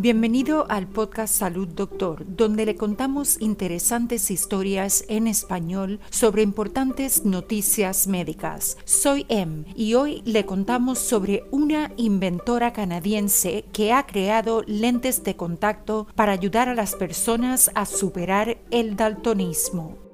[0.00, 8.06] Bienvenido al podcast Salud Doctor, donde le contamos interesantes historias en español sobre importantes noticias
[8.06, 8.78] médicas.
[8.84, 15.34] Soy Em y hoy le contamos sobre una inventora canadiense que ha creado lentes de
[15.34, 20.07] contacto para ayudar a las personas a superar el daltonismo.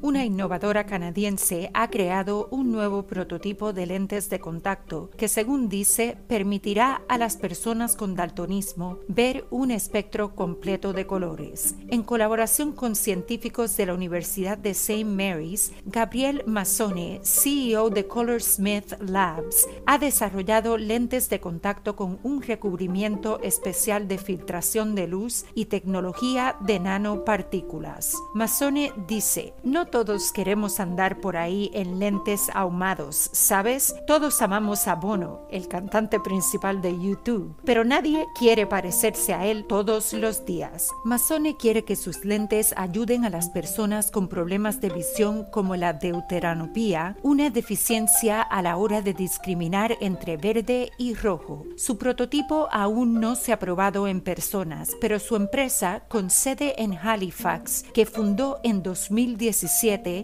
[0.00, 6.16] Una innovadora canadiense ha creado un nuevo prototipo de lentes de contacto que, según dice,
[6.28, 11.74] permitirá a las personas con daltonismo ver un espectro completo de colores.
[11.88, 15.04] En colaboración con científicos de la Universidad de St.
[15.04, 23.40] Mary's, Gabriel Mazzone, CEO de Colorsmith Labs, ha desarrollado lentes de contacto con un recubrimiento
[23.42, 28.14] especial de filtración de luz y tecnología de nanopartículas.
[28.32, 33.94] Mazzone dice, no todos queremos andar por ahí en lentes ahumados, ¿sabes?
[34.06, 39.66] Todos amamos a Bono, el cantante principal de YouTube, pero nadie quiere parecerse a él
[39.66, 40.90] todos los días.
[41.04, 45.92] Mazzone quiere que sus lentes ayuden a las personas con problemas de visión como la
[45.92, 51.64] deuteranopía, una deficiencia a la hora de discriminar entre verde y rojo.
[51.76, 56.96] Su prototipo aún no se ha probado en personas, pero su empresa, con sede en
[56.96, 59.77] Halifax, que fundó en 2017,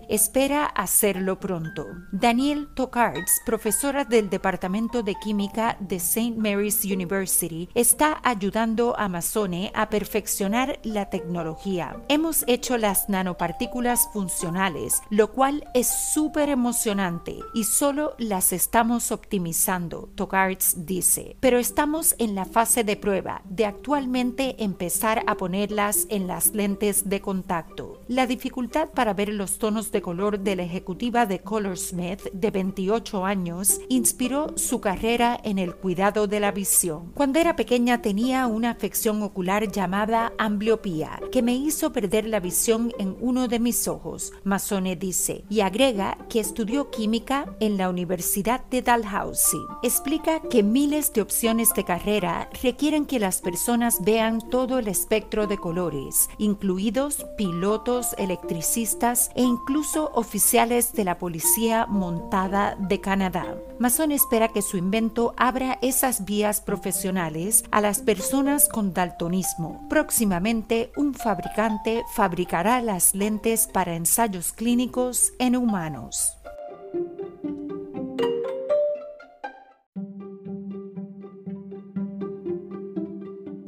[0.09, 1.87] espera hacerlo pronto.
[2.11, 6.35] Daniel Tokards, profesora del Departamento de Química de St.
[6.37, 12.03] Mary's University, está ayudando a Amazone a perfeccionar la tecnología.
[12.09, 20.09] Hemos hecho las nanopartículas funcionales, lo cual es súper emocionante y solo las estamos optimizando,
[20.17, 21.37] Tokards dice.
[21.39, 27.09] Pero estamos en la fase de prueba de actualmente empezar a ponerlas en las lentes
[27.09, 28.01] de contacto.
[28.09, 33.27] La dificultad para ver los tonos de color de la ejecutiva de Colorsmith de 28
[33.27, 37.13] años inspiró su carrera en el cuidado de la visión.
[37.13, 42.91] Cuando era pequeña tenía una afección ocular llamada ambliopía que me hizo perder la visión
[42.99, 48.65] en uno de mis ojos, Masone dice, y agrega que estudió química en la Universidad
[48.71, 49.61] de Dalhousie.
[49.83, 55.47] Explica que miles de opciones de carrera requieren que las personas vean todo el espectro
[55.47, 63.57] de colores, incluidos pilotos, electricistas e incluso oficiales de la Policía Montada de Canadá.
[63.79, 69.87] Mason espera que su invento abra esas vías profesionales a las personas con daltonismo.
[69.89, 76.37] Próximamente, un fabricante fabricará las lentes para ensayos clínicos en humanos.